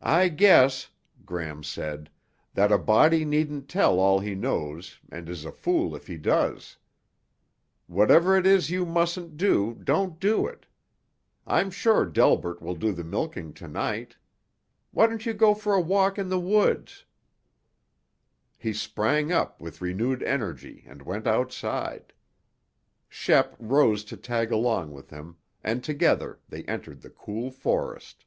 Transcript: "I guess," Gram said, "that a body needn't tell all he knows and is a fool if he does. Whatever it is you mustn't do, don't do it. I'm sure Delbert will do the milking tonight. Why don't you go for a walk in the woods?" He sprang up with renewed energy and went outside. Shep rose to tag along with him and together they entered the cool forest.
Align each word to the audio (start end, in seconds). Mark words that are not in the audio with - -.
"I 0.00 0.28
guess," 0.28 0.90
Gram 1.26 1.64
said, 1.64 2.08
"that 2.54 2.70
a 2.70 2.78
body 2.78 3.24
needn't 3.24 3.68
tell 3.68 3.98
all 3.98 4.20
he 4.20 4.36
knows 4.36 5.00
and 5.10 5.28
is 5.28 5.44
a 5.44 5.50
fool 5.50 5.96
if 5.96 6.06
he 6.06 6.16
does. 6.16 6.76
Whatever 7.88 8.36
it 8.36 8.46
is 8.46 8.70
you 8.70 8.86
mustn't 8.86 9.36
do, 9.36 9.74
don't 9.82 10.20
do 10.20 10.46
it. 10.46 10.66
I'm 11.48 11.72
sure 11.72 12.06
Delbert 12.06 12.62
will 12.62 12.76
do 12.76 12.92
the 12.92 13.02
milking 13.02 13.52
tonight. 13.52 14.16
Why 14.92 15.08
don't 15.08 15.26
you 15.26 15.32
go 15.32 15.52
for 15.52 15.74
a 15.74 15.80
walk 15.80 16.16
in 16.16 16.28
the 16.28 16.40
woods?" 16.40 17.04
He 18.56 18.72
sprang 18.72 19.32
up 19.32 19.60
with 19.60 19.82
renewed 19.82 20.22
energy 20.22 20.84
and 20.86 21.02
went 21.02 21.26
outside. 21.26 22.12
Shep 23.08 23.56
rose 23.58 24.04
to 24.04 24.16
tag 24.16 24.52
along 24.52 24.92
with 24.92 25.10
him 25.10 25.38
and 25.64 25.82
together 25.82 26.38
they 26.48 26.62
entered 26.62 27.00
the 27.00 27.10
cool 27.10 27.50
forest. 27.50 28.24